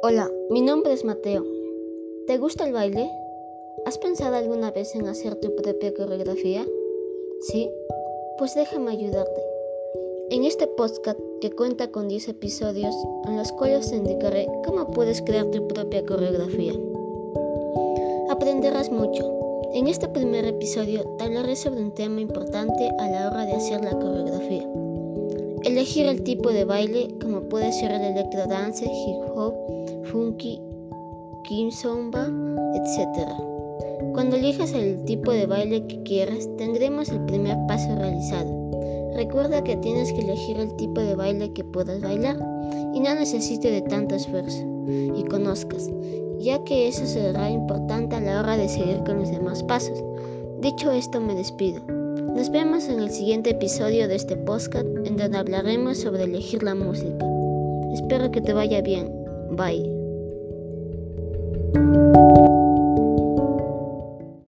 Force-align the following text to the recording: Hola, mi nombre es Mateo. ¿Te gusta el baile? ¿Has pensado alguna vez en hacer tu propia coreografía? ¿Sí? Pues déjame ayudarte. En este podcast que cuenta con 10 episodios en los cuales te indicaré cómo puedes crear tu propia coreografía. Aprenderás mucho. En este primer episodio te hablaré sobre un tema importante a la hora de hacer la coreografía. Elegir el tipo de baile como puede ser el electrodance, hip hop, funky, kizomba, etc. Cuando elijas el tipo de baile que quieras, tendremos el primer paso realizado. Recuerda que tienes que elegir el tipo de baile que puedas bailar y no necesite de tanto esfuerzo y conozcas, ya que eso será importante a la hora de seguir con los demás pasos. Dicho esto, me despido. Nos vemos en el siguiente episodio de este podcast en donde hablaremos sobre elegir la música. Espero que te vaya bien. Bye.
Hola, 0.00 0.30
mi 0.48 0.60
nombre 0.60 0.92
es 0.92 1.04
Mateo. 1.04 1.44
¿Te 2.28 2.38
gusta 2.38 2.64
el 2.64 2.72
baile? 2.72 3.10
¿Has 3.84 3.98
pensado 3.98 4.36
alguna 4.36 4.70
vez 4.70 4.94
en 4.94 5.08
hacer 5.08 5.34
tu 5.34 5.52
propia 5.56 5.92
coreografía? 5.92 6.64
¿Sí? 7.40 7.68
Pues 8.38 8.54
déjame 8.54 8.92
ayudarte. 8.92 9.42
En 10.30 10.44
este 10.44 10.68
podcast 10.68 11.18
que 11.40 11.50
cuenta 11.50 11.90
con 11.90 12.06
10 12.06 12.28
episodios 12.28 12.94
en 13.26 13.36
los 13.38 13.50
cuales 13.50 13.90
te 13.90 13.96
indicaré 13.96 14.46
cómo 14.64 14.88
puedes 14.92 15.20
crear 15.20 15.50
tu 15.50 15.66
propia 15.66 16.06
coreografía. 16.06 16.74
Aprenderás 18.30 18.92
mucho. 18.92 19.28
En 19.74 19.88
este 19.88 20.08
primer 20.08 20.44
episodio 20.44 21.02
te 21.18 21.24
hablaré 21.24 21.56
sobre 21.56 21.80
un 21.82 21.92
tema 21.92 22.20
importante 22.20 22.88
a 23.00 23.08
la 23.10 23.28
hora 23.28 23.46
de 23.46 23.52
hacer 23.54 23.82
la 23.82 23.98
coreografía. 23.98 24.87
Elegir 25.68 26.06
el 26.06 26.22
tipo 26.22 26.48
de 26.48 26.64
baile 26.64 27.14
como 27.20 27.42
puede 27.42 27.70
ser 27.72 27.90
el 27.90 28.00
electrodance, 28.00 28.86
hip 28.86 29.36
hop, 29.36 29.52
funky, 30.04 30.58
kizomba, 31.44 32.24
etc. 32.74 33.28
Cuando 34.14 34.36
elijas 34.36 34.72
el 34.72 35.04
tipo 35.04 35.30
de 35.30 35.44
baile 35.44 35.86
que 35.86 36.02
quieras, 36.04 36.48
tendremos 36.56 37.10
el 37.10 37.22
primer 37.26 37.58
paso 37.66 37.94
realizado. 37.96 38.50
Recuerda 39.14 39.62
que 39.62 39.76
tienes 39.76 40.10
que 40.14 40.22
elegir 40.22 40.58
el 40.58 40.74
tipo 40.76 41.02
de 41.02 41.14
baile 41.14 41.52
que 41.52 41.64
puedas 41.64 42.00
bailar 42.00 42.38
y 42.94 43.00
no 43.00 43.14
necesite 43.14 43.70
de 43.70 43.82
tanto 43.82 44.14
esfuerzo 44.14 44.64
y 44.88 45.22
conozcas, 45.24 45.90
ya 46.38 46.64
que 46.64 46.88
eso 46.88 47.04
será 47.04 47.50
importante 47.50 48.16
a 48.16 48.20
la 48.20 48.40
hora 48.40 48.56
de 48.56 48.70
seguir 48.70 49.04
con 49.04 49.18
los 49.18 49.30
demás 49.30 49.62
pasos. 49.64 50.02
Dicho 50.62 50.90
esto, 50.90 51.20
me 51.20 51.34
despido. 51.34 51.97
Nos 52.34 52.50
vemos 52.50 52.88
en 52.88 53.00
el 53.00 53.10
siguiente 53.10 53.50
episodio 53.50 54.08
de 54.08 54.14
este 54.14 54.36
podcast 54.36 54.86
en 55.04 55.16
donde 55.16 55.38
hablaremos 55.38 55.98
sobre 55.98 56.24
elegir 56.24 56.62
la 56.62 56.74
música. 56.74 57.24
Espero 57.94 58.30
que 58.30 58.40
te 58.40 58.52
vaya 58.52 58.80
bien. 58.80 59.12
Bye. 59.50 60.07